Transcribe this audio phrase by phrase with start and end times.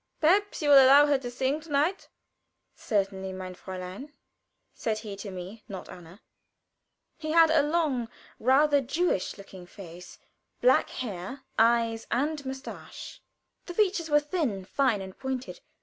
[0.19, 2.09] Perhaps you will allow her to sing to night?"
[2.73, 4.11] "Certainly, mein Fräulein,"
[4.73, 6.21] said he to me, not to Anna.
[7.19, 8.09] He had a long,
[8.39, 10.17] rather Jewish looking face,
[10.59, 13.21] black hair, eyes, and mustache.
[13.67, 15.59] The features were thin, fine, and pointed.